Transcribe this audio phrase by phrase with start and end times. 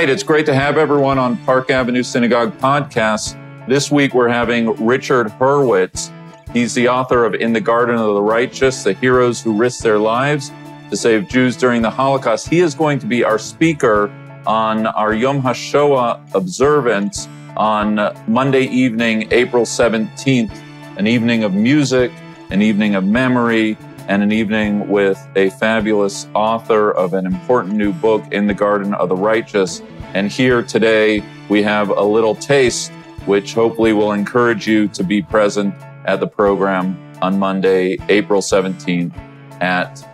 [0.00, 3.36] right, it's great to have everyone on Park Avenue Synagogue podcast.
[3.68, 6.10] This week we're having Richard Hurowitz.
[6.54, 9.98] He's the author of In the Garden of the Righteous, the heroes who risked their
[9.98, 10.52] lives
[10.88, 12.48] to save Jews during the Holocaust.
[12.48, 14.10] He is going to be our speaker
[14.46, 17.28] on our Yom HaShoah observance
[17.58, 17.96] on
[18.26, 20.62] Monday evening, April 17th,
[20.96, 22.10] an evening of music,
[22.48, 23.76] an evening of memory,
[24.08, 28.92] and an evening with a fabulous author of an important new book, In the Garden
[28.94, 29.82] of the Righteous.
[30.12, 32.90] And here today, we have a little taste,
[33.26, 35.72] which hopefully will encourage you to be present
[36.04, 39.16] at the program on Monday, April 17th
[39.60, 40.04] at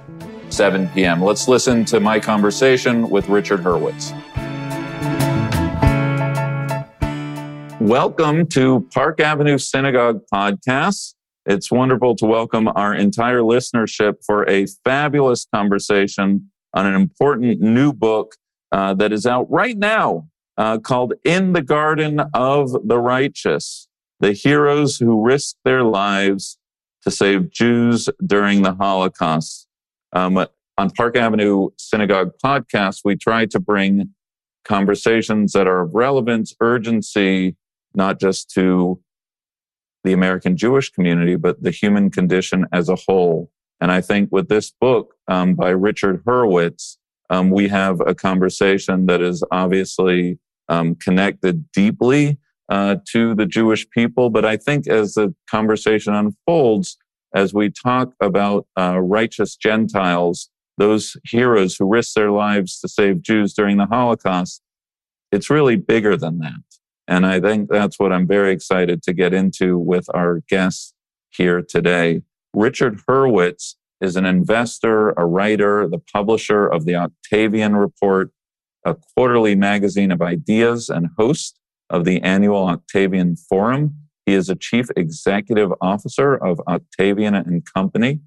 [0.51, 1.23] 7 p.m.
[1.23, 4.13] Let's listen to my conversation with Richard Hurowitz.
[7.81, 11.15] Welcome to Park Avenue Synagogue Podcast.
[11.47, 17.95] It's wonderful to welcome our entire listenership for a fabulous conversation on an important new
[17.95, 18.35] book
[18.77, 23.89] uh, that is out right now uh, called In the Garden of the Righteous
[24.21, 26.59] The Heroes Who Risked Their Lives
[27.03, 29.67] to Save Jews During the Holocaust.
[30.13, 30.47] Um,
[30.77, 34.11] on Park Avenue Synagogue podcast, we try to bring
[34.67, 37.57] conversations that are of relevance, urgency,
[37.95, 39.01] not just to
[40.05, 43.51] the American Jewish community, but the human condition as a whole.
[43.81, 46.99] And I think with this book um, by Richard Hurowitz,
[47.31, 50.39] um, we have a conversation that is obviously
[50.69, 54.31] um, connected deeply uh, to the Jewish people.
[54.31, 56.97] But I think as the conversation unfolds,
[57.35, 63.23] as we talk about uh, righteous Gentiles, those heroes who risked their lives to save
[63.23, 64.63] Jews during the Holocaust,
[65.33, 66.61] it's really bigger than that.
[67.09, 70.93] And I think that's what I'm very excited to get into with our guests
[71.31, 72.23] here today.
[72.53, 78.31] Richard Hurowitz is an investor, a writer, the publisher of the Octavian Report,
[78.85, 81.59] a quarterly magazine of ideas, and host
[81.91, 83.97] of the annual Octavian Forum.
[84.27, 88.21] He is a chief executive officer of Octavian and Company.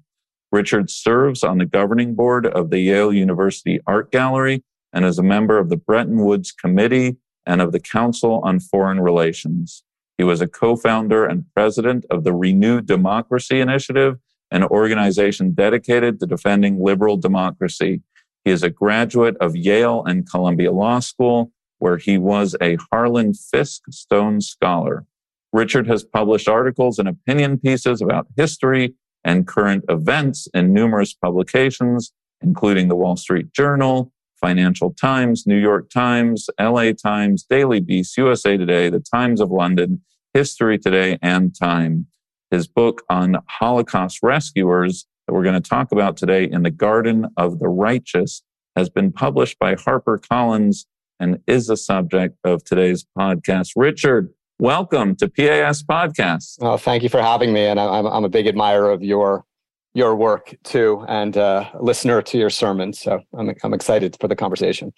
[0.50, 5.22] Richard serves on the governing board of the Yale University Art Gallery and is a
[5.22, 7.16] member of the Bretton Woods Committee
[7.46, 9.84] and of the Council on Foreign Relations.
[10.18, 14.18] He was a co-founder and president of the Renewed Democracy Initiative,
[14.50, 18.02] an organization dedicated to defending liberal democracy.
[18.44, 23.34] He is a graduate of Yale and Columbia Law School, where he was a Harlan
[23.34, 25.06] Fiske Stone Scholar.
[25.52, 28.94] Richard has published articles and opinion pieces about history
[29.24, 35.90] and current events in numerous publications, including the Wall Street Journal, Financial Times, New York
[35.90, 42.06] Times, LA Times, Daily Beast, USA Today, The Times of London, History Today, and Time.
[42.50, 47.26] His book on Holocaust rescuers that we're going to talk about today in the Garden
[47.36, 48.42] of the Righteous
[48.76, 50.86] has been published by HarperCollins
[51.20, 53.72] and is the subject of today's podcast.
[53.76, 56.56] Richard, welcome to PAS Podcast.
[56.60, 57.66] Oh, thank you for having me.
[57.66, 59.44] And I'm, I'm a big admirer of your
[59.92, 63.00] your work too and uh, a listener to your sermons.
[63.00, 64.92] So I'm, I'm excited for the conversation.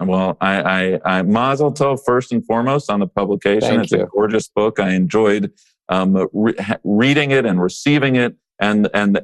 [0.00, 0.60] Well, I,
[1.04, 3.60] I, I Mazel Tov first and foremost on the publication.
[3.60, 4.02] Thank it's you.
[4.02, 4.78] a gorgeous book.
[4.78, 5.52] I enjoyed
[5.88, 6.54] um, re-
[6.84, 8.36] reading it and receiving it.
[8.60, 9.20] And, and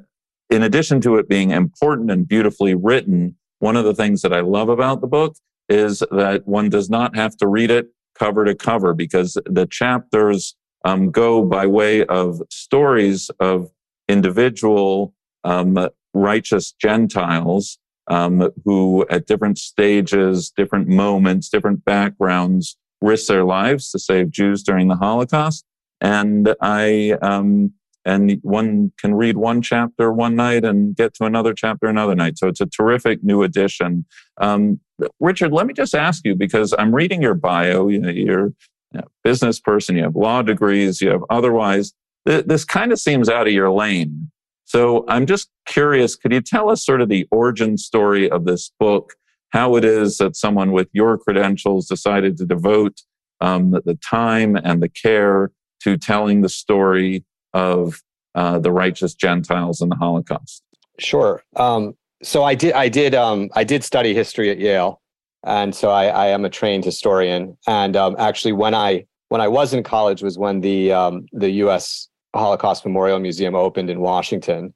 [0.51, 4.41] in addition to it being important and beautifully written, one of the things that I
[4.41, 5.37] love about the book
[5.69, 10.55] is that one does not have to read it cover to cover because the chapters
[10.85, 13.71] um, go by way of stories of
[14.09, 15.15] individual
[15.45, 17.79] um, righteous Gentiles
[18.09, 24.63] um, who, at different stages, different moments, different backgrounds, risked their lives to save Jews
[24.63, 25.65] during the Holocaust.
[26.03, 27.73] And I, um,
[28.05, 32.37] and one can read one chapter one night and get to another chapter another night.
[32.37, 34.05] So it's a terrific new edition.
[34.39, 34.81] Um,
[35.21, 37.89] Richard, let me just ask you because I'm reading your bio.
[37.89, 38.53] You know, you're
[38.95, 43.47] a business person, you have law degrees, you have otherwise this kind of seems out
[43.47, 44.31] of your lane.
[44.65, 48.73] So I'm just curious, could you tell us sort of the origin story of this
[48.79, 49.15] book,
[49.51, 53.03] how it is that someone with your credentials decided to devote
[53.41, 55.51] um, the time and the care
[55.85, 58.01] to telling the story of
[58.35, 60.63] uh, the righteous Gentiles in the Holocaust?
[60.99, 61.43] Sure.
[61.57, 65.01] Um, so I did, I did, um, I did study history at Yale,
[65.45, 67.57] and so I, I am a trained historian.
[67.67, 71.51] And um, actually, when I when I was in college was when the um, the
[71.51, 72.09] U.S.
[72.35, 74.73] Holocaust Memorial Museum opened in Washington,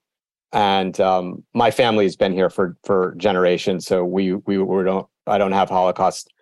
[0.52, 3.86] and um, my family's been here for for generations.
[3.86, 6.32] So we, we don't I don't have Holocaust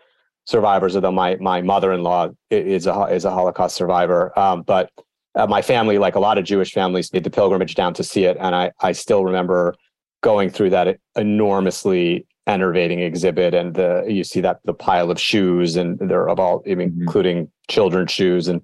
[0.44, 4.36] survivors, although my my mother in law is a is a Holocaust survivor.
[4.38, 4.90] Um, but
[5.34, 8.24] uh, my family, like a lot of Jewish families, made the pilgrimage down to see
[8.24, 9.74] it, and I I still remember
[10.22, 15.76] going through that enormously enervating exhibit, and the you see that the pile of shoes,
[15.76, 17.02] and they're of all, I mean, mm-hmm.
[17.02, 18.48] including children's shoes.
[18.48, 18.60] And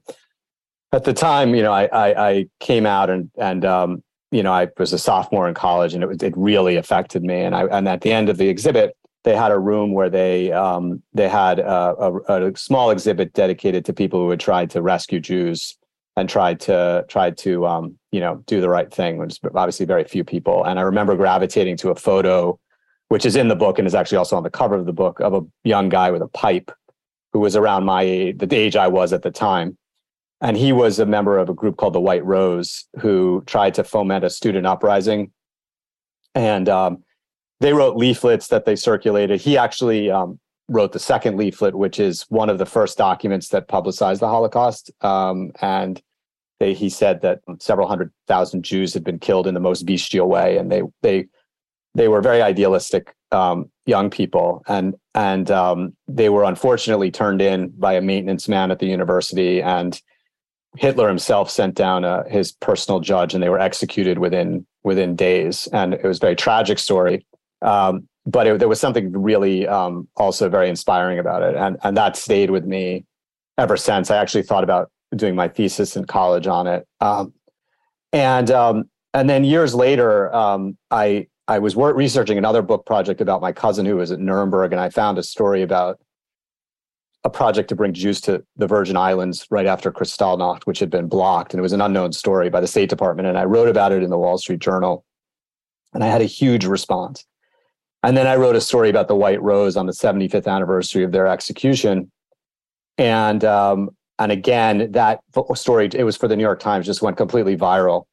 [0.92, 4.52] at the time, you know, I I, I came out and and um, you know
[4.52, 7.40] I was a sophomore in college, and it was, it really affected me.
[7.40, 8.94] And I and at the end of the exhibit,
[9.24, 13.84] they had a room where they um, they had a, a, a, small exhibit dedicated
[13.84, 15.76] to people who had tried to rescue Jews
[16.16, 19.86] and tried to tried to um, you know do the right thing, which is obviously
[19.86, 20.64] very few people.
[20.64, 22.58] And I remember gravitating to a photo,
[23.08, 25.20] which is in the book and is actually also on the cover of the book,
[25.20, 26.70] of a young guy with a pipe
[27.32, 29.76] who was around my age, the age I was at the time.
[30.42, 33.84] And he was a member of a group called the White Rose who tried to
[33.84, 35.32] foment a student uprising.
[36.34, 37.04] And um,
[37.60, 39.40] they wrote leaflets that they circulated.
[39.40, 43.68] He actually um, wrote the second leaflet, which is one of the first documents that
[43.68, 44.90] publicized the Holocaust.
[45.02, 46.00] Um, and
[46.58, 50.28] they, he said that several hundred thousand Jews had been killed in the most bestial
[50.28, 51.26] way, and they they
[51.94, 57.68] they were very idealistic um, young people, and and um, they were unfortunately turned in
[57.70, 60.00] by a maintenance man at the university, and
[60.76, 65.66] Hitler himself sent down a, his personal judge, and they were executed within within days,
[65.72, 67.26] and it was a very tragic story.
[67.62, 71.96] Um, but it, there was something really um, also very inspiring about it, and and
[71.96, 73.04] that stayed with me
[73.58, 74.10] ever since.
[74.10, 77.32] I actually thought about doing my thesis in college on it, um,
[78.12, 78.84] and um,
[79.14, 83.86] and then years later, um, I I was researching another book project about my cousin
[83.86, 85.98] who was at Nuremberg, and I found a story about
[87.24, 91.08] a project to bring Jews to the Virgin Islands right after Kristallnacht, which had been
[91.08, 93.28] blocked, and it was an unknown story by the State Department.
[93.28, 95.04] And I wrote about it in the Wall Street Journal,
[95.92, 97.24] and I had a huge response.
[98.02, 101.12] And then I wrote a story about the White Rose on the 75th anniversary of
[101.12, 102.10] their execution.
[102.96, 105.20] And um, and again, that
[105.54, 108.04] story, it was for the New York Times, just went completely viral.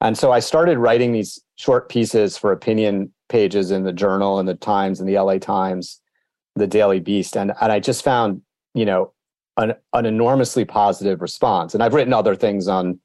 [0.00, 4.48] And so I started writing these short pieces for opinion pages in the Journal and
[4.48, 6.00] the Times and the LA Times,
[6.56, 7.36] the Daily Beast.
[7.36, 8.42] And, and I just found,
[8.74, 9.12] you know,
[9.56, 11.72] an, an enormously positive response.
[11.72, 12.98] And I've written other things on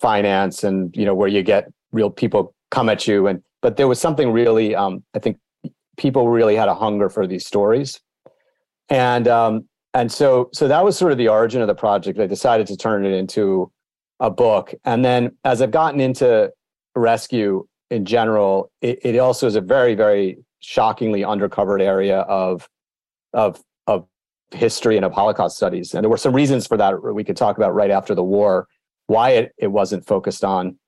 [0.00, 3.26] finance and, you know, where you get real people come at you.
[3.26, 5.38] And, but there was something really, um, I think
[5.98, 8.00] people really had a hunger for these stories.
[8.88, 12.18] And um, and so so that was sort of the origin of the project.
[12.18, 13.70] I decided to turn it into
[14.20, 14.74] a book.
[14.84, 16.50] And then as I've gotten into
[16.94, 22.68] rescue in general, it, it also is a very, very shockingly undercovered area of
[23.32, 24.06] of of
[24.52, 25.94] history and of Holocaust studies.
[25.94, 28.66] And there were some reasons for that we could talk about right after the war,
[29.06, 30.78] why it, it wasn't focused on.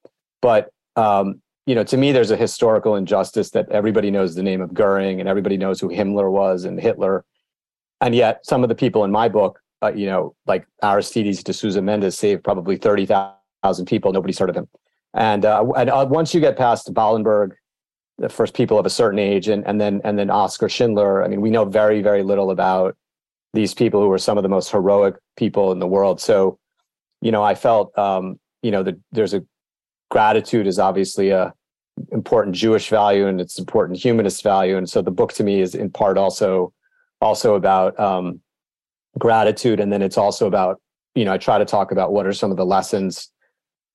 [0.41, 4.61] But um, you know, to me, there's a historical injustice that everybody knows the name
[4.61, 7.25] of Goering and everybody knows who Himmler was and Hitler.
[8.01, 11.53] And yet, some of the people in my book, uh, you know, like Aristides de
[11.53, 14.13] Sousa Mendes saved probably 30,000 people.
[14.13, 14.67] Nobody's heard of him.
[15.15, 17.53] And, uh, and uh, once you get past Wallenberg,
[18.19, 21.29] the first people of a certain age, and, and then and then Oskar Schindler, I
[21.29, 22.97] mean, we know very, very little about
[23.55, 26.21] these people who were some of the most heroic people in the world.
[26.21, 26.59] So,
[27.21, 29.45] you know, I felt, um, you know, that there's a
[30.11, 31.55] gratitude is obviously a
[32.13, 34.77] important Jewish value and it's important humanist value.
[34.77, 36.73] And so the book to me is in part also
[37.21, 38.41] also about um,
[39.19, 40.81] gratitude, and then it's also about
[41.15, 43.31] you know I try to talk about what are some of the lessons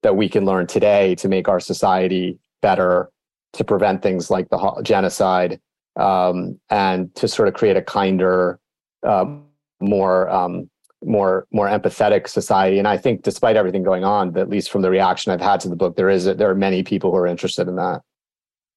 [0.03, 3.09] that we can learn today to make our society better,
[3.53, 5.59] to prevent things like the genocide,
[5.95, 8.59] um, and to sort of create a kinder,
[9.07, 9.45] um,
[9.79, 10.69] more um,
[11.05, 12.79] more more empathetic society.
[12.79, 15.69] And I think, despite everything going on, at least from the reaction I've had to
[15.69, 18.01] the book, there is there are many people who are interested in that.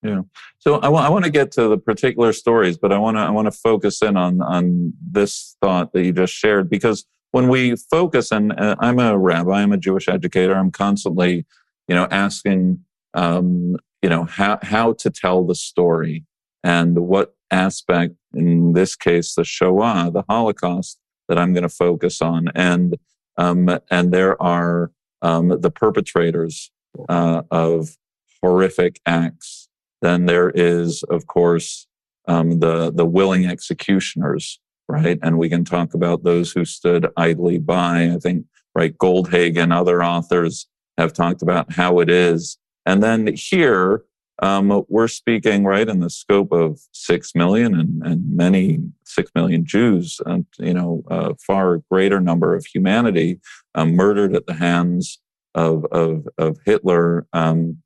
[0.02, 0.23] Yeah.
[0.58, 3.20] So I want I want to get to the particular stories, but I want to
[3.20, 7.49] I want to focus in on on this thought that you just shared because when
[7.49, 11.47] we focus and uh, I'm a rabbi, I'm a Jewish educator, I'm constantly,
[11.87, 16.25] you know, asking um, you know, how how to tell the story
[16.62, 22.20] and what aspect in this case the Shoah, the Holocaust that I'm going to focus
[22.23, 22.97] on and
[23.37, 24.90] um, and there are
[25.23, 26.70] um, the perpetrators
[27.08, 27.97] uh, of
[28.42, 29.68] horrific acts
[30.00, 31.87] then there is, of course,
[32.26, 35.18] um, the the willing executioners, right?
[35.23, 38.11] And we can talk about those who stood idly by.
[38.11, 40.66] I think right, Goldhagen, other authors
[40.99, 42.58] have talked about how it is.
[42.87, 44.04] And then here,
[44.40, 49.64] um, we're speaking right in the scope of six million and, and many six million
[49.64, 53.40] Jews, and you know, a far greater number of humanity
[53.75, 55.18] um, murdered at the hands
[55.54, 57.26] of of, of Hitler.
[57.33, 57.78] Um,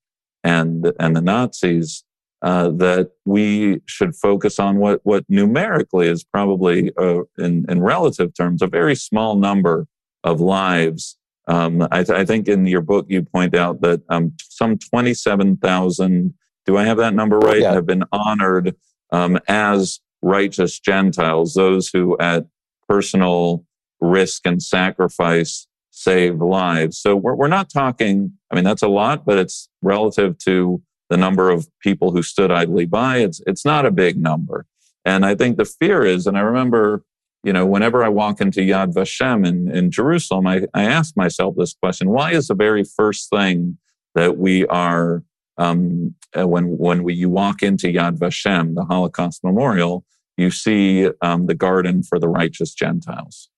[0.45, 2.05] and and the Nazis
[2.43, 8.35] uh, that we should focus on what what numerically is probably uh, in in relative
[8.35, 9.87] terms a very small number
[10.25, 11.17] of lives.
[11.49, 15.15] Um, I, th- I, think in your book you point out that um, some twenty
[15.15, 16.35] seven thousand.
[16.67, 17.61] Do I have that number right?
[17.61, 17.73] Yeah.
[17.73, 18.77] Have been honored
[19.11, 22.47] um, as righteous Gentiles, those who at
[22.89, 23.65] personal
[24.01, 26.99] risk and sacrifice save lives.
[26.99, 31.17] So we're, we're not talking, I mean, that's a lot, but it's relative to the
[31.17, 33.19] number of people who stood idly by.
[33.19, 34.67] It's, it's not a big number.
[35.05, 37.05] And I think the fear is, and I remember,
[37.45, 41.57] you know, whenever I walk into Yad Vashem in, in Jerusalem, I, I ask myself
[41.57, 43.79] this question why is the very first thing
[44.15, 45.23] that we are,
[45.59, 50.05] um, uh, when, when we, you walk into Yad Vashem, the Holocaust Memorial,
[50.37, 53.49] you see um, the garden for the righteous Gentiles.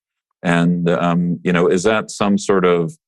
[0.42, 2.98] And, um, you know, is that some sort of,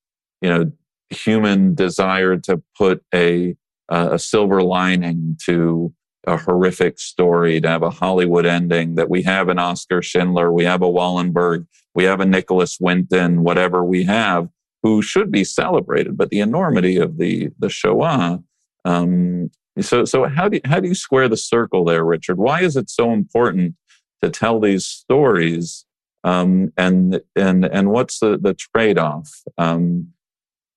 [0.40, 0.73] you know,
[1.11, 3.57] human desire to put a,
[3.88, 5.93] a silver lining to
[6.26, 10.64] a horrific story, to have a Hollywood ending that we have an Oskar Schindler, we
[10.64, 14.49] have a Wallenberg, we have a Nicholas Winton, whatever we have,
[14.83, 16.16] who should be celebrated.
[16.16, 18.43] But the enormity of the, the Shoah,
[18.87, 19.50] um,
[19.81, 22.38] so, so how do you, how do you square the circle there, Richard?
[22.38, 23.75] Why is it so important
[24.23, 25.85] to tell these stories
[26.25, 29.31] um, and and and what's the the trade off?
[29.59, 30.12] Um,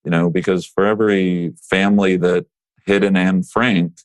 [0.04, 2.46] you know, because for every family that
[2.86, 4.00] hid an Anne Frank,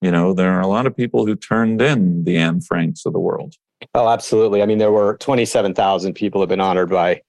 [0.00, 3.12] you know, there are a lot of people who turned in the Anne Franks of
[3.12, 3.54] the world.
[3.94, 4.62] Oh, absolutely.
[4.62, 7.22] I mean, there were 27,000 people have been honored by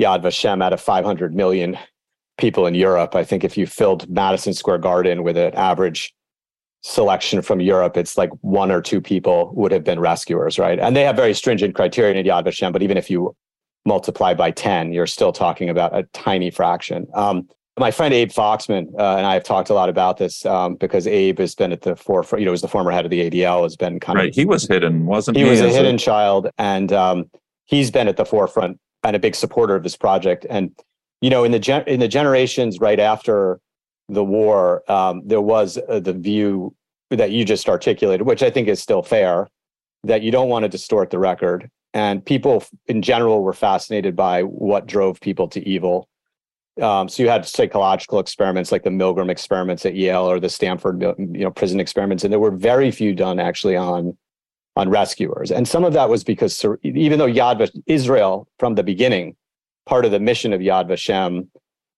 [0.00, 1.76] Yad Vashem out of 500 million
[2.40, 3.14] people in Europe.
[3.14, 6.14] I think if you filled Madison Square Garden with an average
[6.82, 10.78] selection from Europe, it's like one or two people would have been rescuers, right?
[10.78, 13.36] And they have very stringent criteria in Yad Vashem, but even if you
[13.84, 17.06] multiply by 10, you're still talking about a tiny fraction.
[17.14, 20.74] Um, my friend Abe Foxman uh, and I have talked a lot about this um,
[20.74, 22.40] because Abe has been at the forefront.
[22.40, 23.62] You know, was the former head of the ADL.
[23.62, 24.28] Has been kind right.
[24.28, 25.44] of he was hidden, wasn't he?
[25.44, 25.98] He was a hidden a...
[25.98, 27.30] child, and um,
[27.64, 30.44] he's been at the forefront and a big supporter of this project.
[30.50, 30.72] And
[31.20, 33.60] you know, in the gen- in the generations right after
[34.08, 36.74] the war, um, there was uh, the view
[37.10, 39.48] that you just articulated, which I think is still fair,
[40.04, 41.70] that you don't want to distort the record.
[41.92, 46.08] And people in general were fascinated by what drove people to evil.
[46.80, 51.02] Um, so you had psychological experiments like the Milgram experiments at Yale or the Stanford
[51.02, 54.16] you know prison experiments, and there were very few done actually on
[54.76, 55.50] on rescuers.
[55.50, 59.36] And some of that was because even though Yad Vashem, Israel from the beginning,
[59.90, 61.48] part of the mission of Yad Vashem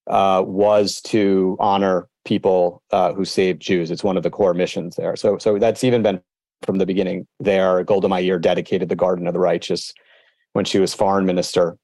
[0.08, 3.90] uh, was to honor people uh, who saved Jews.
[3.90, 5.14] It's one of the core missions there.
[5.14, 6.20] So, so that's even been
[6.62, 7.84] from the beginning there.
[7.84, 9.92] Golda Meir dedicated the Garden of the Righteous
[10.54, 11.76] when she was foreign minister.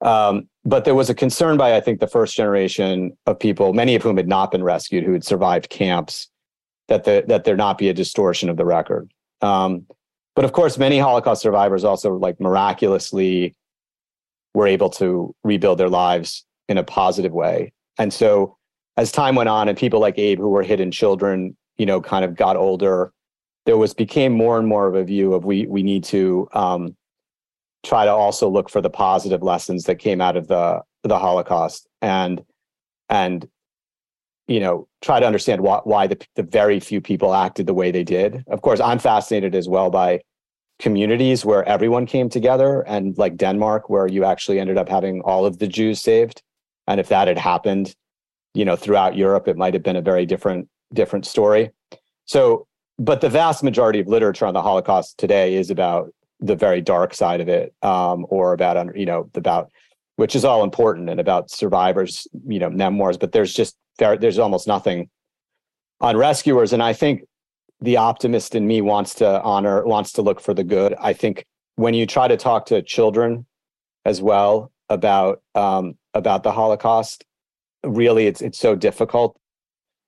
[0.00, 3.94] Um, but there was a concern by, I think, the first generation of people, many
[3.94, 6.30] of whom had not been rescued, who had survived camps,
[6.88, 9.12] that the, that there not be a distortion of the record.
[9.42, 9.86] Um,
[10.34, 13.54] but of course, many Holocaust survivors also like miraculously
[14.54, 17.72] were able to rebuild their lives in a positive way.
[17.98, 18.56] And so
[18.96, 22.24] as time went on and people like Abe who were hidden children, you know, kind
[22.24, 23.12] of got older,
[23.66, 26.96] there was became more and more of a view of we we need to um,
[27.84, 31.88] try to also look for the positive lessons that came out of the the Holocaust
[32.02, 32.42] and
[33.08, 33.48] and
[34.48, 37.90] you know try to understand why, why the, the very few people acted the way
[37.90, 38.44] they did.
[38.48, 40.20] Of course, I'm fascinated as well by
[40.80, 45.46] communities where everyone came together and like Denmark where you actually ended up having all
[45.46, 46.42] of the Jews saved.
[46.86, 47.94] And if that had happened
[48.54, 51.70] you know throughout Europe it might have been a very different different story.
[52.24, 52.66] So
[52.98, 57.14] but the vast majority of literature on the Holocaust today is about the very dark
[57.14, 59.70] side of it um, or about you know about
[60.16, 64.66] which is all important and about survivors you know memoirs but there's just there's almost
[64.66, 65.08] nothing
[66.00, 66.72] on rescuers.
[66.72, 67.22] And i think
[67.80, 70.94] the optimist in me wants to honor wants to look for the good.
[71.00, 71.46] I think
[71.76, 73.46] when you try to talk to children
[74.04, 77.24] as well about um, about the holocaust
[77.84, 79.36] really it's it's so difficult.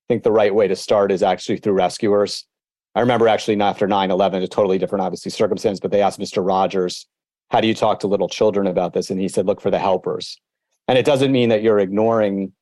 [0.08, 2.46] I think the right way to start is actually through rescuers.
[2.94, 7.06] I remember actually after 9-11 a totally different obviously circumstance but they asked mr rogers
[7.50, 9.10] how do you talk to little children about this?
[9.10, 10.40] And he said look for the helpers.
[10.88, 12.52] And it doesn't mean that you're ignoring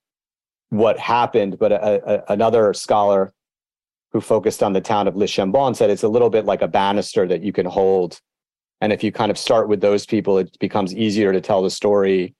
[0.70, 3.32] what happened but a, a, another scholar
[4.12, 6.68] who focused on the town of Le Chambon said it's a little bit like a
[6.68, 8.20] banister that you can hold.
[8.80, 11.70] And if you kind of start with those people, it becomes easier to tell the
[11.70, 12.34] story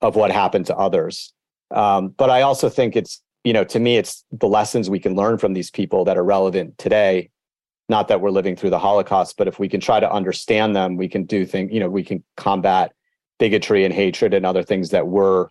[0.00, 1.32] of what happened to others.
[1.70, 5.14] Um, but I also think it's, you know, to me, it's the lessons we can
[5.14, 7.30] learn from these people that are relevant today.
[7.88, 10.96] Not that we're living through the Holocaust, but if we can try to understand them,
[10.96, 12.92] we can do things, you know, we can combat
[13.38, 15.48] bigotry and hatred and other things that we're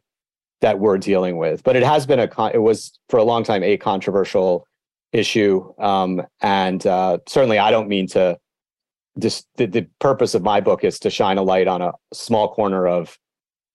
[0.62, 1.62] that we're dealing with.
[1.64, 4.66] But it has been a, con- it was for a long time a controversial
[5.14, 5.74] issue.
[5.80, 8.38] Um, and uh, certainly, I don't mean to.
[9.20, 12.52] Just the, the purpose of my book is to shine a light on a small
[12.52, 13.16] corner of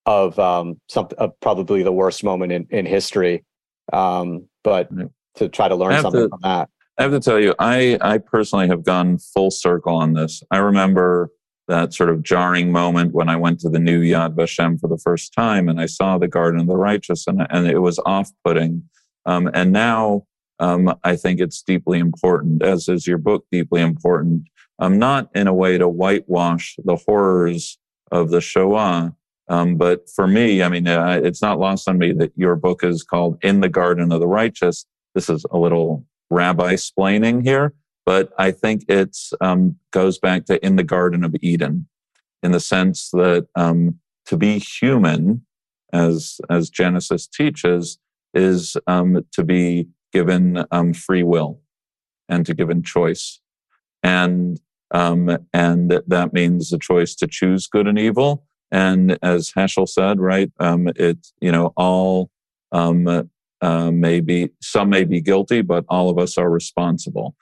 [0.04, 3.44] of um, some of probably the worst moment in in history,
[3.92, 4.90] um, but
[5.36, 6.68] to try to learn something to, from that.
[6.98, 10.42] I have to tell you, I, I personally have gone full circle on this.
[10.50, 11.30] I remember
[11.68, 14.98] that sort of jarring moment when I went to the new Yad Vashem for the
[14.98, 18.30] first time and I saw the Garden of the Righteous and, and it was off
[18.44, 18.82] putting.
[19.26, 20.24] Um, and now
[20.60, 24.48] um, I think it's deeply important, as is your book deeply important,
[24.78, 27.78] um, not in a way to whitewash the horrors
[28.10, 29.14] of the Shoah.
[29.48, 32.84] Um, but for me, I mean, uh, it's not lost on me that your book
[32.84, 34.84] is called In the Garden of the Righteous.
[35.14, 37.74] This is a little rabbi splaining here,
[38.04, 41.88] but I think it's um, goes back to in the Garden of Eden,
[42.42, 45.46] in the sense that um, to be human,
[45.92, 47.98] as as Genesis teaches,
[48.34, 51.60] is um, to be given um, free will
[52.28, 53.40] and to given choice,
[54.02, 54.60] and
[54.90, 58.44] um, and that means the choice to choose good and evil.
[58.70, 62.30] And as Heschel said, right, um, it you know all
[63.60, 67.34] uh, may be some may be guilty, but all of us are responsible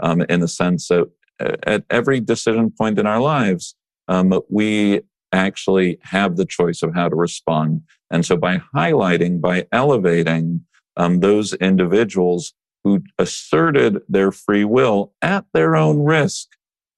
[0.00, 3.74] um, in the sense that uh, at every decision point in our lives,
[4.08, 5.00] um, we
[5.32, 7.82] actually have the choice of how to respond.
[8.10, 10.64] And so by highlighting, by elevating
[10.96, 16.48] um, those individuals who asserted their free will at their own risk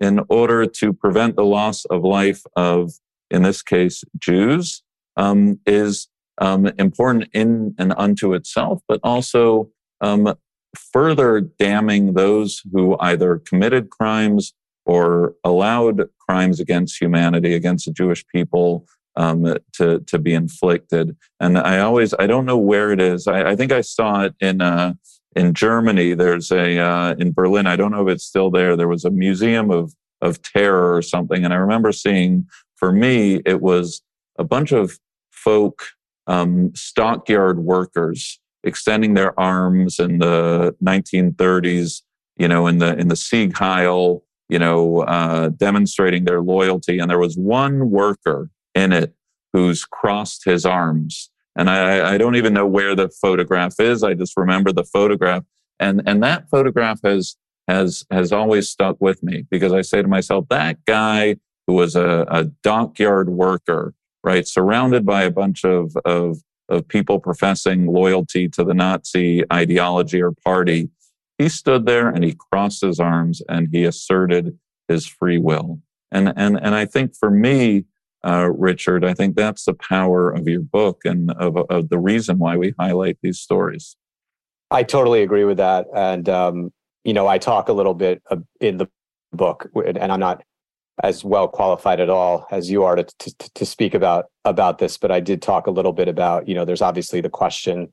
[0.00, 2.92] in order to prevent the loss of life of,
[3.30, 4.82] in this case, Jews,
[5.16, 10.34] um, is um, important in and unto itself, but also um,
[10.76, 14.52] further damning those who either committed crimes
[14.84, 21.16] or allowed crimes against humanity, against the Jewish people, um, to to be inflicted.
[21.40, 23.26] And I always I don't know where it is.
[23.26, 24.94] I, I think I saw it in uh,
[25.34, 26.14] in Germany.
[26.14, 27.66] There's a uh, in Berlin.
[27.66, 28.76] I don't know if it's still there.
[28.76, 32.46] There was a museum of of terror or something, and I remember seeing.
[32.76, 34.02] For me, it was
[34.38, 34.98] a bunch of
[35.30, 35.86] folk
[36.26, 42.02] um, stockyard workers extending their arms in the 1930s,
[42.36, 46.98] you know, in the in the Sieg Heil, you know, uh, demonstrating their loyalty.
[46.98, 49.14] And there was one worker in it
[49.52, 51.30] who's crossed his arms.
[51.56, 54.04] And I, I don't even know where the photograph is.
[54.04, 55.42] I just remember the photograph.
[55.80, 57.36] And and that photograph has
[57.66, 61.36] has has always stuck with me because I say to myself, that guy
[61.66, 67.18] who was a, a dockyard worker, right, surrounded by a bunch of of of people
[67.18, 70.90] professing loyalty to the Nazi ideology or party.
[71.38, 74.58] He stood there and he crossed his arms and he asserted
[74.88, 75.80] his free will.
[76.10, 77.84] And, and, and I think for me,
[78.24, 82.38] uh, Richard, I think that's the power of your book and of, of the reason
[82.38, 83.96] why we highlight these stories.
[84.70, 85.86] I totally agree with that.
[85.94, 86.72] And, um,
[87.04, 88.22] you know, I talk a little bit
[88.60, 88.88] in the
[89.32, 90.42] book, and I'm not
[91.02, 94.96] as well qualified at all as you are to, to, to speak about about this
[94.96, 97.92] but i did talk a little bit about you know there's obviously the question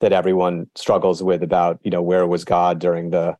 [0.00, 3.36] that everyone struggles with about you know where was god during the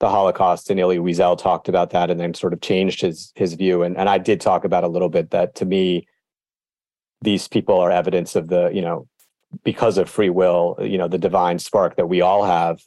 [0.00, 3.54] the holocaust and elie wiesel talked about that and then sort of changed his his
[3.54, 3.82] view.
[3.82, 6.06] And, and i did talk about a little bit that to me
[7.22, 9.06] these people are evidence of the you know
[9.62, 12.80] because of free will you know the divine spark that we all have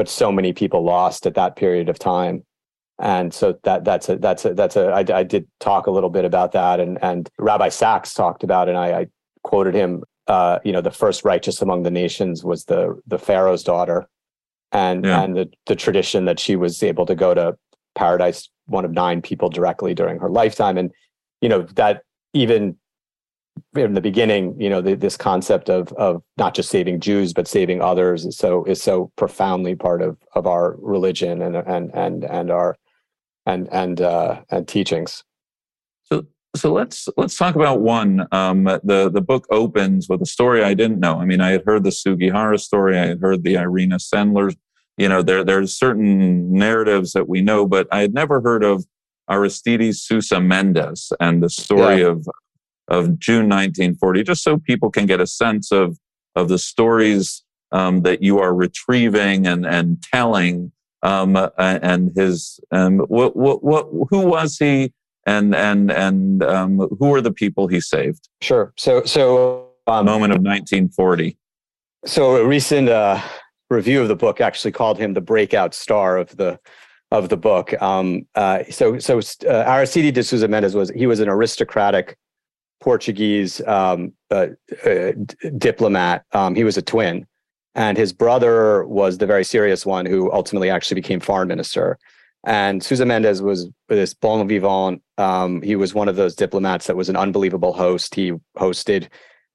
[0.00, 2.42] but so many people lost at that period of time.
[2.98, 6.08] And so that that's a that's a that's a I, I did talk a little
[6.08, 6.80] bit about that.
[6.80, 9.06] And and rabbi Sacks talked about it and i, I
[9.42, 13.62] quoted him uh, you know the first righteous among the nations was the the pharaoh's
[13.62, 14.08] daughter
[14.72, 15.22] and yeah.
[15.22, 17.56] and the, the tradition that she was able to go to
[17.94, 20.90] paradise one of nine people directly during her lifetime and
[21.40, 22.02] you know that
[22.32, 22.76] even
[23.74, 27.48] in the beginning you know the, this concept of of not just saving jews but
[27.48, 32.24] saving others is so is so profoundly part of of our religion and and and
[32.24, 32.76] and our
[33.46, 35.24] and and uh, and teachings.
[36.56, 38.26] So let's let's talk about one.
[38.32, 41.20] Um, the the book opens with a story I didn't know.
[41.20, 42.98] I mean, I had heard the Sugihara story.
[42.98, 44.54] I had heard the Irena Sendler.
[44.96, 48.84] You know, there there's certain narratives that we know, but I had never heard of
[49.30, 52.08] Aristides Sousa Mendes and the story yeah.
[52.08, 52.26] of
[52.88, 54.24] of June 1940.
[54.24, 55.98] Just so people can get a sense of
[56.34, 62.98] of the stories um, that you are retrieving and and telling um, and his um,
[62.98, 64.92] what, what, what, who was he
[65.30, 68.28] and and and um, who were the people he saved?
[68.40, 68.72] Sure.
[68.76, 71.36] So so um, moment of 1940
[72.04, 73.20] so a recent uh,
[73.68, 76.58] review of the book actually called him the breakout star of the
[77.10, 77.80] of the book.
[77.82, 82.16] Um, uh, so so uh, Aristide de Sousa Mendes was he was an aristocratic
[82.80, 84.48] Portuguese um, uh,
[84.86, 85.12] uh,
[85.58, 86.24] diplomat.
[86.32, 87.26] Um, he was a twin.
[87.76, 91.98] And his brother was the very serious one who ultimately actually became foreign minister.
[92.44, 95.02] And Sousa Mendes was this bon vivant.
[95.18, 98.14] Um, he was one of those diplomats that was an unbelievable host.
[98.14, 99.08] He hosted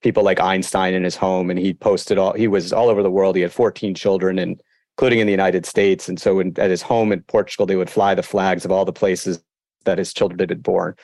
[0.04, 2.34] people like Einstein in his home, and he posted all.
[2.34, 3.36] He was all over the world.
[3.36, 4.62] He had 14 children, and
[4.98, 6.08] including in the United States.
[6.08, 8.86] And so in, at his home in Portugal, they would fly the flags of all
[8.86, 9.44] the places
[9.86, 10.96] that his children had been born.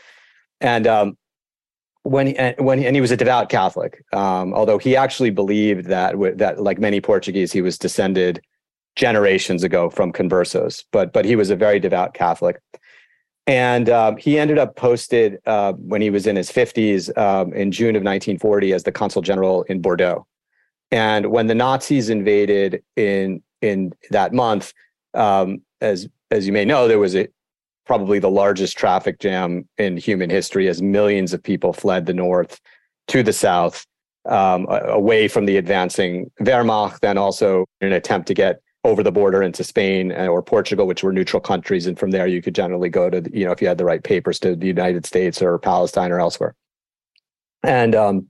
[0.60, 1.18] And um,
[2.04, 5.88] when he, when he, and he was a devout Catholic, um, although he actually believed
[5.88, 8.42] that that like many Portuguese, he was descended
[8.96, 12.60] generations ago from conversos, but but he was a very devout Catholic.
[13.48, 17.72] And um, he ended up posted uh, when he was in his 50s um, in
[17.72, 20.28] June of 1940 as the consul general in Bordeaux.
[20.92, 24.74] And when the Nazis invaded in in that month,
[25.14, 27.28] um, as as you may know, there was a
[27.86, 32.60] probably the largest traffic jam in human history as millions of people fled the north
[33.08, 33.86] to the south
[34.26, 39.12] um, away from the advancing Wehrmacht, then also in an attempt to get over the
[39.12, 41.86] border into Spain uh, or Portugal, which were neutral countries.
[41.86, 44.04] And from there, you could generally go to, you know, if you had the right
[44.04, 46.56] papers to the United States or Palestine or elsewhere.
[47.64, 48.28] And um,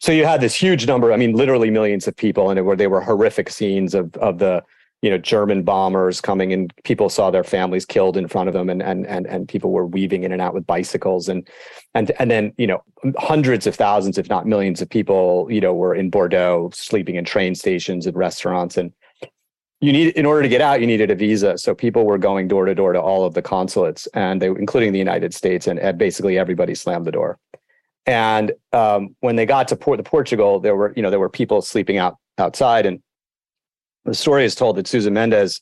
[0.00, 2.74] so you had this huge number, I mean, literally millions of people, and it were,
[2.74, 4.62] they were horrific scenes of, of the,
[5.02, 8.70] you know German bombers coming and people saw their families killed in front of them
[8.70, 11.48] and and and and people were weaving in and out with bicycles and
[11.94, 12.82] and and then you know
[13.18, 17.24] hundreds of thousands if not millions of people you know were in Bordeaux sleeping in
[17.24, 18.92] train stations and restaurants and
[19.82, 22.48] you need in order to get out you needed a visa so people were going
[22.48, 25.98] door to door to all of the consulates and they including the United States and,
[25.98, 27.38] basically everybody slammed the door
[28.06, 31.28] and um, when they got to Port the Portugal there were you know there were
[31.28, 33.02] people sleeping out outside and
[34.04, 35.60] the story is told that Sousa Mendes,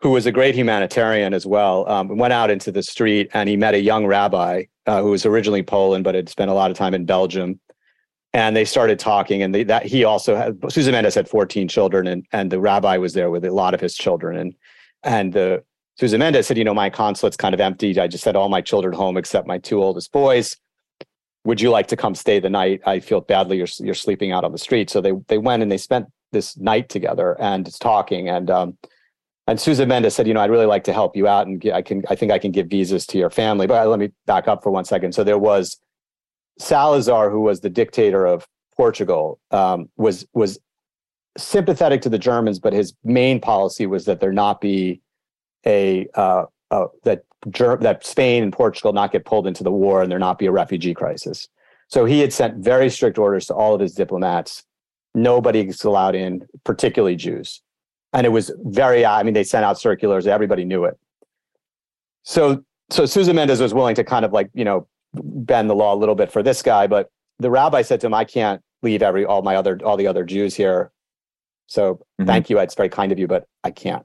[0.00, 3.56] who was a great humanitarian as well, um, went out into the street and he
[3.56, 6.76] met a young rabbi uh, who was originally Poland but had spent a lot of
[6.76, 7.60] time in Belgium.
[8.32, 12.06] And they started talking, and they, that he also had Sousa Mendes had 14 children,
[12.06, 14.54] and and the rabbi was there with a lot of his children, and
[15.02, 15.64] and the
[16.00, 17.98] Sousa Mendes said, you know, my consulate's kind of empty.
[18.00, 20.56] I just had all my children home except my two oldest boys.
[21.44, 22.80] Would you like to come stay the night?
[22.86, 24.88] I feel badly you're you're sleeping out on the street.
[24.88, 28.78] So they they went and they spent this night together and it's talking and um
[29.46, 31.82] and Sousa Mendes said, you know, I'd really like to help you out and I
[31.82, 33.66] can I think I can give visas to your family.
[33.66, 35.12] But let me back up for one second.
[35.12, 35.78] So there was
[36.60, 38.46] Salazar, who was the dictator of
[38.76, 40.58] Portugal, um, was was
[41.36, 45.00] sympathetic to the Germans, but his main policy was that there not be
[45.66, 50.02] a uh, uh, that Ger- that Spain and Portugal not get pulled into the war
[50.02, 51.48] and there not be a refugee crisis.
[51.88, 54.64] So he had sent very strict orders to all of his diplomats
[55.14, 57.62] nobody gets allowed in, particularly Jews.
[58.12, 60.98] And it was very, I mean, they sent out circulars, everybody knew it.
[62.22, 65.94] So, so Sousa Mendes was willing to kind of like, you know, bend the law
[65.94, 69.02] a little bit for this guy, but the rabbi said to him, I can't leave
[69.02, 70.92] every, all my other, all the other Jews here.
[71.66, 72.26] So mm-hmm.
[72.26, 72.58] thank you.
[72.58, 74.04] It's very kind of you, but I can't.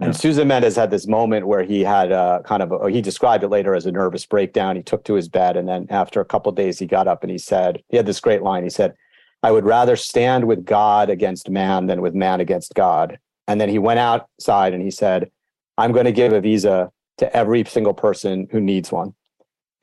[0.00, 0.06] Yeah.
[0.06, 3.44] And Sousa Mendes had this moment where he had a kind of, a, he described
[3.44, 4.76] it later as a nervous breakdown.
[4.76, 5.56] He took to his bed.
[5.56, 8.20] And then after a couple days, he got up and he said, he had this
[8.20, 8.64] great line.
[8.64, 8.94] He said,
[9.42, 13.18] I would rather stand with God against man than with man against God.
[13.46, 15.30] And then he went outside and he said,
[15.78, 19.14] I'm going to give a visa to every single person who needs one.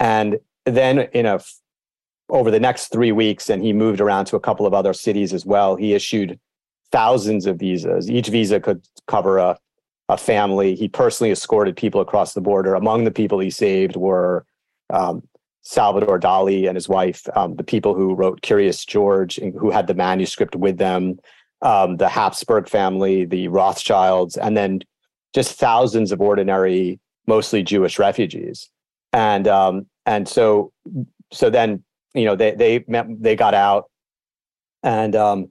[0.01, 1.39] And then in a
[2.29, 5.33] over the next three weeks, and he moved around to a couple of other cities
[5.33, 5.75] as well.
[5.75, 6.39] He issued
[6.91, 8.09] thousands of visas.
[8.09, 9.57] Each visa could cover a,
[10.09, 10.73] a family.
[10.75, 12.73] He personally escorted people across the border.
[12.73, 14.45] Among the people he saved were
[14.89, 15.21] um,
[15.61, 19.93] Salvador Dali and his wife, um, the people who wrote Curious George, who had the
[19.93, 21.19] manuscript with them,
[21.61, 24.81] um, the Habsburg family, the Rothschilds, and then
[25.35, 28.69] just thousands of ordinary, mostly Jewish refugees.
[29.13, 30.71] And um, and so
[31.31, 31.83] so then
[32.13, 33.89] you know they they met, they got out,
[34.83, 35.49] and um,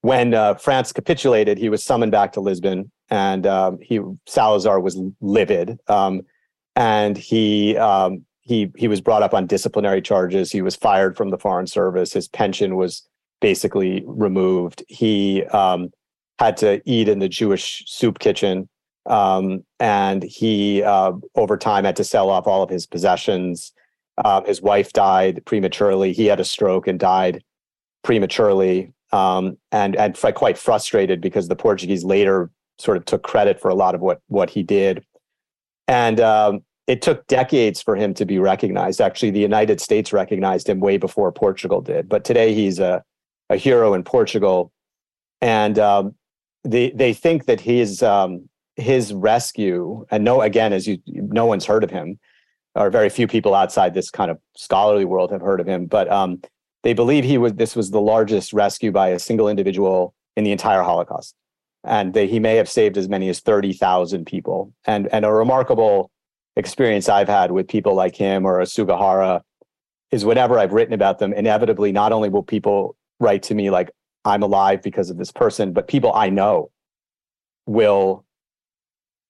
[0.00, 5.00] when uh, France capitulated, he was summoned back to Lisbon, and um, he Salazar was
[5.20, 6.22] livid, um,
[6.76, 10.50] and he um, he he was brought up on disciplinary charges.
[10.50, 12.12] He was fired from the Foreign Service.
[12.12, 13.08] His pension was
[13.40, 14.84] basically removed.
[14.88, 15.90] He um,
[16.38, 18.68] had to eat in the Jewish soup kitchen,
[19.06, 23.72] um, and he uh, over time had to sell off all of his possessions.
[24.24, 26.12] Uh, his wife died prematurely.
[26.12, 27.42] He had a stroke and died
[28.04, 33.68] prematurely, um, and and quite frustrated because the Portuguese later sort of took credit for
[33.68, 35.04] a lot of what what he did.
[35.88, 39.00] And um, it took decades for him to be recognized.
[39.00, 42.08] Actually, the United States recognized him way before Portugal did.
[42.08, 43.02] But today he's a,
[43.50, 44.72] a hero in Portugal.
[45.40, 46.14] And um,
[46.64, 51.66] they, they think that his, um, his rescue, and no, again, as you, no one's
[51.66, 52.18] heard of him,
[52.74, 55.86] or very few people outside this kind of scholarly world have heard of him.
[55.86, 56.40] But um,
[56.82, 60.52] they believe he was, this was the largest rescue by a single individual in the
[60.52, 61.34] entire Holocaust.
[61.84, 64.72] And he may have saved as many as 30,000 people.
[64.86, 66.10] And, and a remarkable
[66.56, 69.42] experience I've had with people like him or a Sugihara
[70.10, 73.90] is whenever I've written about them, inevitably, not only will people write to me like,
[74.24, 76.70] I'm alive because of this person, but people I know
[77.66, 78.24] will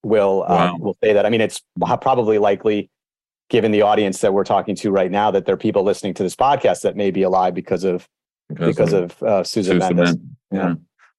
[0.02, 0.76] will uh, Wow.
[0.78, 1.26] will say that.
[1.26, 1.62] I mean, it's
[2.00, 2.90] probably likely,
[3.50, 6.22] given the audience that we're talking to right now, that there are people listening to
[6.22, 8.08] this podcast that may be alive because of
[8.54, 10.16] because of uh, Sousa, Sousa Mendes.
[10.16, 10.74] Men- yeah.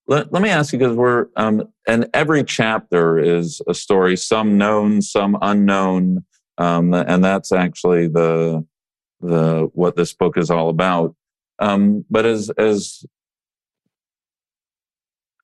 [0.06, 4.58] Let, let me ask you because we're um, and every chapter is a story, some
[4.58, 6.26] known, some unknown,
[6.58, 8.66] um, and that's actually the
[9.22, 11.16] the what this book is all about.
[11.60, 13.06] Um, but as as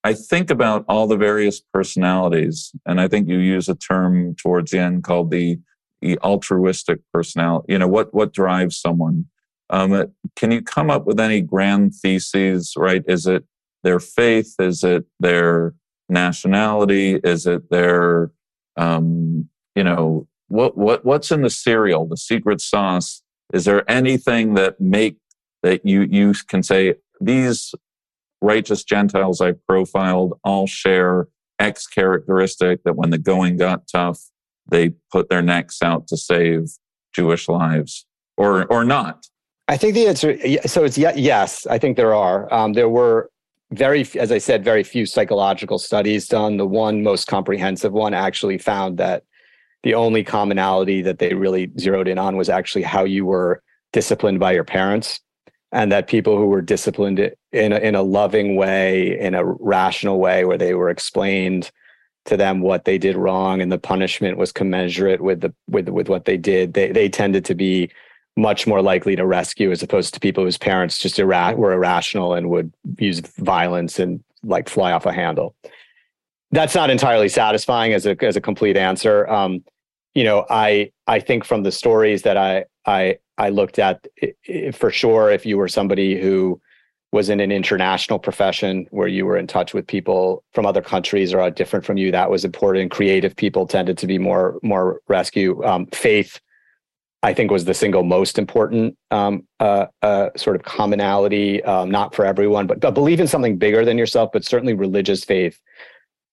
[0.10, 4.72] I think about all the various personalities, and I think you use a term towards
[4.72, 5.60] the end called the,
[6.02, 7.74] the altruistic personality.
[7.74, 9.26] You know what what drives someone.
[9.70, 12.74] Um, can you come up with any grand theses?
[12.76, 13.04] Right?
[13.08, 13.44] Is it
[13.84, 14.56] their faith?
[14.58, 15.76] Is it their
[16.10, 17.20] nationality?
[17.24, 18.32] Is it their
[18.78, 23.22] um, you know what what what's in the cereal, the secret sauce?
[23.54, 25.18] Is there anything that make
[25.62, 27.76] that you you can say these
[28.42, 31.28] righteous Gentiles I profiled all share
[31.60, 34.20] X characteristic that when the going got tough,
[34.70, 36.70] they put their necks out to save
[37.14, 38.06] Jewish lives,
[38.38, 39.26] or or not?
[39.68, 40.38] I think the answer.
[40.68, 41.68] So it's ye- yes.
[41.68, 42.52] I think there are.
[42.54, 43.30] Um, there were
[43.72, 46.58] very, as I said, very few psychological studies done.
[46.58, 49.24] The one most comprehensive one actually found that
[49.84, 53.62] the only commonality that they really zeroed in on was actually how you were
[53.94, 55.20] disciplined by your parents,
[55.72, 57.20] and that people who were disciplined
[57.52, 61.72] in a, in a loving way, in a rational way, where they were explained
[62.26, 66.10] to them what they did wrong and the punishment was commensurate with the with with
[66.10, 67.90] what they did, they they tended to be
[68.38, 72.34] much more likely to rescue as opposed to people whose parents just ira- were irrational
[72.34, 75.56] and would use violence and like fly off a handle.
[76.52, 79.30] That's not entirely satisfying as a as a complete answer.
[79.30, 79.64] Um,
[80.14, 84.34] you know, I I think from the stories that I I I looked at, i
[84.50, 86.62] i for sure, if you were somebody who
[87.12, 91.34] was in an international profession where you were in touch with people from other countries
[91.34, 92.92] or are different from you, that was important.
[92.92, 95.64] Creative people tended to be more more rescue.
[95.64, 96.40] Um, faith
[97.22, 102.16] I think was the single most important um, uh, uh, sort of commonality, um, not
[102.16, 105.60] for everyone, but, but believe in something bigger than yourself, but certainly religious faith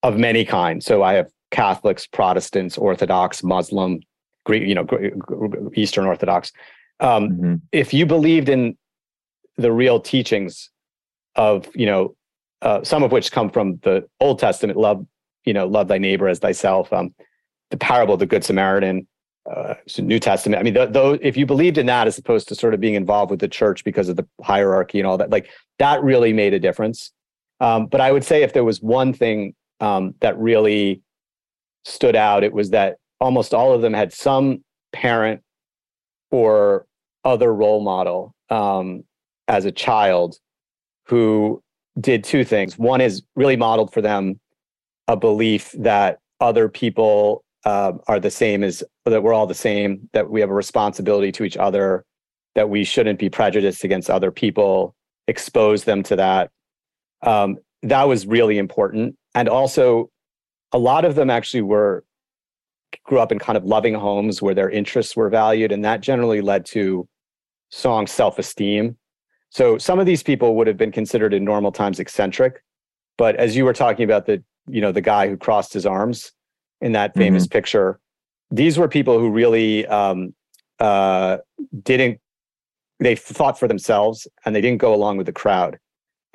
[0.05, 0.87] of many kinds.
[0.87, 4.01] So I have Catholics, Protestants, Orthodox, Muslim,
[4.45, 4.87] Greek, you know,
[5.75, 6.53] Eastern Orthodox.
[7.01, 7.61] Um, Mhm.
[7.73, 8.77] if you believed in
[9.57, 10.71] the real teachings
[11.35, 12.15] of, you know,
[12.63, 15.07] uh, some of which come from the Old Testament, love,
[15.45, 17.15] you know, love thy neighbor as thyself, um,
[17.71, 19.07] the parable of the Good Samaritan,
[19.51, 20.59] uh, New Testament.
[20.59, 22.95] I mean, th- though, if you believed in that as opposed to sort of being
[22.95, 26.55] involved with the church because of the hierarchy and all that, like that really made
[26.55, 27.13] a difference.
[27.61, 31.03] Um, but I would say if there was one thing um, that really
[31.85, 35.43] stood out, it was that almost all of them had some parent
[36.31, 36.86] or
[37.27, 39.05] other role model um,
[39.49, 40.39] as a child
[41.07, 41.63] who
[42.01, 42.79] did two things.
[42.79, 44.41] One is really modeled for them
[45.09, 50.09] a belief that other people uh, are the same as that we're all the same,
[50.13, 52.05] that we have a responsibility to each other,
[52.55, 54.95] that we shouldn't be prejudiced against other people,
[55.27, 56.51] expose them to that.
[57.23, 59.17] Um, that was really important.
[59.35, 60.11] And also,
[60.73, 62.05] a lot of them actually were
[63.05, 66.41] grew up in kind of loving homes where their interests were valued, and that generally
[66.41, 67.07] led to
[67.71, 68.97] strong self-esteem.
[69.51, 72.63] So some of these people would have been considered in normal times eccentric,
[73.17, 76.33] but as you were talking about the you know the guy who crossed his arms
[76.81, 78.01] in that famous picture,
[78.51, 80.35] these were people who really um,
[80.81, 81.39] uh,
[81.83, 82.21] didn't
[82.99, 85.79] they thought for themselves and they didn't go along with the crowd.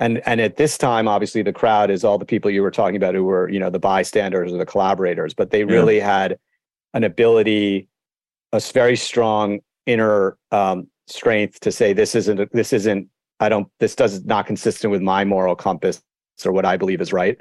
[0.00, 2.96] And and at this time, obviously, the crowd is all the people you were talking
[2.96, 5.72] about who were you know the bystanders or the collaborators, but they Yeah.
[5.72, 6.38] really had
[6.94, 7.88] an ability,
[8.52, 13.08] a very strong inner um, strength to say this isn't this isn't
[13.40, 16.02] I don't this does not consistent with my moral compass
[16.44, 17.38] or what I believe is right.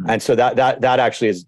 [0.00, 0.10] Mhm.
[0.10, 1.46] And so that that that actually is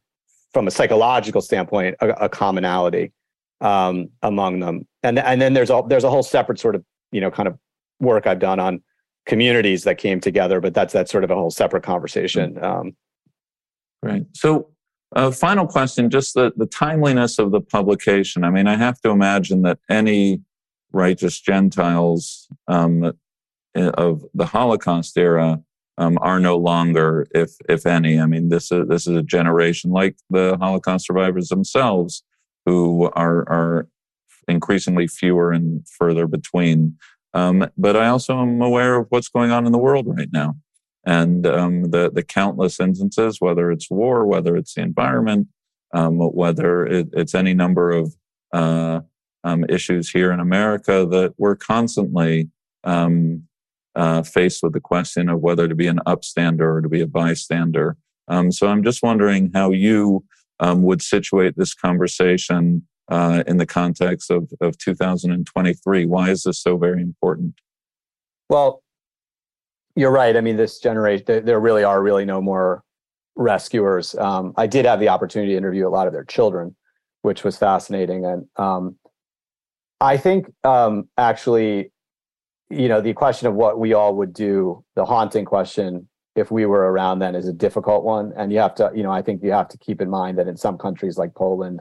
[0.53, 3.13] from a psychological standpoint a, a commonality
[3.61, 4.87] um, among them.
[5.03, 7.59] And and then there's a there's a whole separate sort of you know kind of
[8.01, 8.83] work I've done on
[9.27, 12.63] communities that came together, but that's that's sort of a whole separate conversation.
[12.63, 12.97] Um,
[14.05, 14.27] Right.
[14.35, 14.69] So,
[15.17, 18.45] uh, final question: just the the timeliness of the publication.
[18.45, 20.43] I mean, I have to imagine that any
[20.95, 23.13] righteous Gentiles um,
[23.75, 25.61] of the Holocaust era
[25.99, 28.19] um, are no longer, if if any.
[28.21, 32.23] I mean, this is this is a generation like the Holocaust survivors themselves,
[32.67, 33.89] who are are
[34.49, 36.97] increasingly fewer and further between.
[37.33, 40.57] Um, but I also am aware of what's going on in the world right now
[41.05, 45.49] and um, the the countless instances, whether it's war, whether it's the environment,
[45.93, 48.15] um, whether it, it's any number of
[48.53, 49.01] uh,
[49.45, 52.51] um, issues here in America, that we're constantly
[52.83, 53.45] um,
[53.95, 57.07] uh, faced with the question of whether to be an upstander or to be a
[57.07, 57.97] bystander.
[58.29, 60.25] Um, so I'm just wondering how you
[60.61, 66.07] um, would situate this conversation uh, in the context of, of 2023.
[66.07, 67.55] Why is this so very important?
[68.49, 68.83] Well,
[69.95, 70.37] you're right.
[70.37, 72.83] I mean, this generation, there really are really no more
[73.37, 74.15] rescuers.
[74.15, 76.75] Um, I did have the opportunity to interview a lot of their children,
[77.23, 78.25] which was fascinating.
[78.25, 78.97] And um,
[80.05, 81.91] I think um, actually,
[82.69, 86.67] you know, the question of what we all would do, the haunting question, if we
[86.67, 88.31] were around then, is a difficult one.
[88.37, 90.47] And you have to, you know, I think you have to keep in mind that
[90.47, 91.81] in some countries like Poland,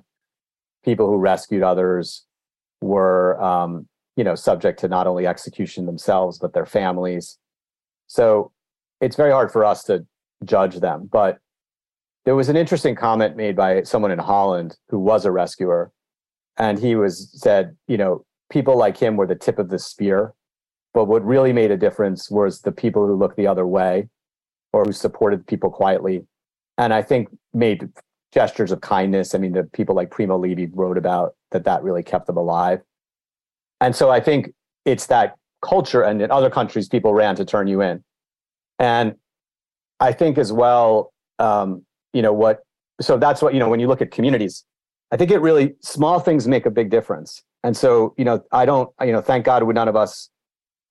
[0.85, 2.25] people who rescued others
[2.81, 7.37] were, um, you know, subject to not only execution themselves but their families.
[8.07, 8.53] So
[9.01, 10.05] it's very hard for us to
[10.45, 11.09] judge them.
[11.11, 11.39] But
[12.23, 15.91] there was an interesting comment made by someone in Holland who was a rescuer,
[16.57, 20.33] and he was said, you know, people like him were the tip of the spear,
[20.93, 24.09] but what really made a difference was the people who looked the other way
[24.71, 26.25] or who supported people quietly,
[26.77, 27.89] and I think made
[28.33, 29.35] gestures of kindness.
[29.35, 32.81] I mean, the people like Primo Levi wrote about that that really kept them alive.
[33.79, 34.53] And so I think
[34.85, 38.03] it's that culture, and in other countries, people ran to turn you in.
[38.79, 39.15] And
[39.99, 42.63] I think as well, um, you know, what,
[42.99, 44.65] so that's what, you know, when you look at communities,
[45.13, 47.43] I think it really, small things make a big difference.
[47.63, 50.31] And so, you know, I don't, you know, thank God would none of us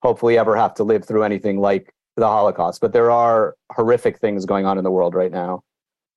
[0.01, 4.47] hopefully ever have to live through anything like the Holocaust, but there are horrific things
[4.47, 5.65] going on in the world right now.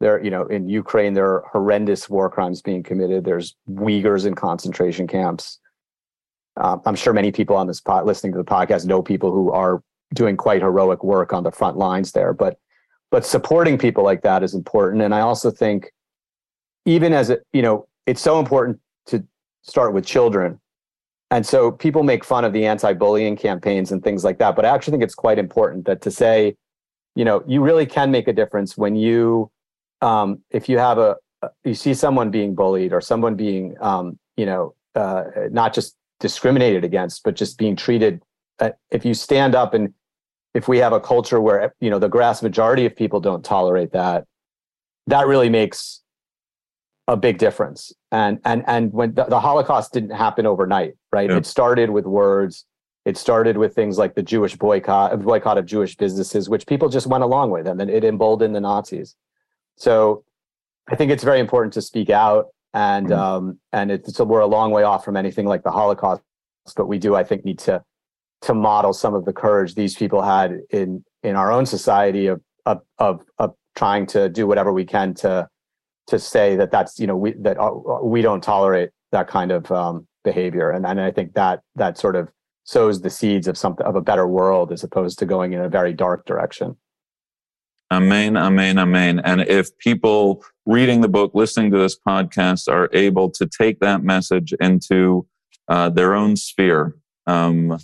[0.01, 3.25] There, you know, in Ukraine, there are horrendous war crimes being committed.
[3.25, 5.59] There's Uyghurs in concentration camps.
[6.57, 9.51] Um, I'm sure many people on this pod listening to the podcast know people who
[9.51, 9.81] are
[10.13, 12.33] doing quite heroic work on the front lines there.
[12.33, 12.59] But
[13.09, 15.01] but supporting people like that is important.
[15.01, 15.91] And I also think,
[16.85, 19.25] even as it, you know, it's so important to
[19.63, 20.59] start with children.
[21.31, 24.55] And so people make fun of the anti-bullying campaigns and things like that.
[24.55, 26.55] But I actually think it's quite important that to say,
[27.15, 29.49] you know, you really can make a difference when you,
[30.01, 31.17] um, if you have a,
[31.63, 36.83] you see someone being bullied or someone being, um, you know, uh, not just discriminated
[36.83, 38.21] against, but just being treated.
[38.59, 39.93] Uh, if you stand up and
[40.53, 43.91] if we have a culture where you know the vast majority of people don't tolerate
[43.91, 44.25] that,
[45.07, 46.01] that really makes
[47.07, 47.93] a big difference.
[48.11, 51.29] And and and when the, the Holocaust didn't happen overnight, right?
[51.29, 51.37] Yeah.
[51.37, 52.65] It started with words.
[53.05, 57.05] It started with things like the Jewish boycott, boycott of Jewish businesses, which people just
[57.05, 59.15] went along with, and then it emboldened the Nazis.
[59.75, 60.23] So,
[60.87, 63.19] I think it's very important to speak out and mm-hmm.
[63.19, 66.21] um, and it's so we're a long way off from anything like the Holocaust,
[66.75, 67.81] but we do I think need to
[68.41, 72.41] to model some of the courage these people had in in our own society of
[72.65, 75.47] of of, of trying to do whatever we can to
[76.07, 77.71] to say that that's you know we that uh,
[78.03, 82.15] we don't tolerate that kind of um, behavior and and I think that that sort
[82.15, 82.29] of
[82.63, 85.69] sows the seeds of something of a better world as opposed to going in a
[85.69, 86.75] very dark direction.
[87.91, 89.21] Amen, amen, amen.
[89.23, 94.03] And if people reading the book, listening to this podcast are able to take that
[94.03, 95.27] message into
[95.67, 96.95] uh, their own sphere,
[97.27, 97.77] um,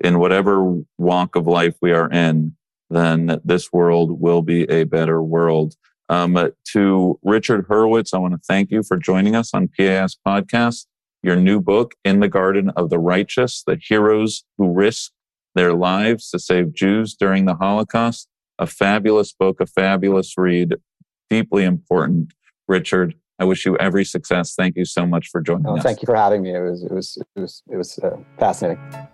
[0.00, 2.54] in whatever walk of life we are in,
[2.90, 5.74] then this world will be a better world.
[6.08, 10.86] Um, to Richard Hurowitz, I want to thank you for joining us on PAS Podcast.
[11.22, 15.14] Your new book, In the Garden of the Righteous, the heroes who risked
[15.54, 20.74] their lives to save Jews during the Holocaust a fabulous book, a fabulous read,
[21.30, 22.32] deeply important.
[22.68, 24.54] Richard, I wish you every success.
[24.54, 25.82] Thank you so much for joining oh, us.
[25.82, 26.54] Thank you for having me.
[26.54, 29.08] It was it was it was it was uh, fascinating.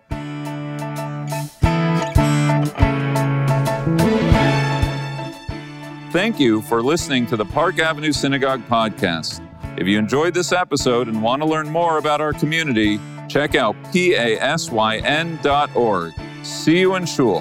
[6.10, 9.40] Thank you for listening to the Park Avenue Synagogue podcast.
[9.78, 13.76] If you enjoyed this episode and want to learn more about our community, check out
[13.84, 14.54] pasyn.org.
[16.42, 17.40] See you in shul.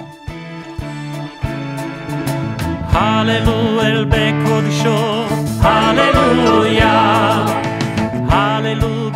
[5.60, 6.86] Hallelujah,
[8.30, 9.09] Hallelujah.